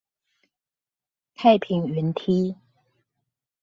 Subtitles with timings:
[1.35, 2.55] 太平雲梯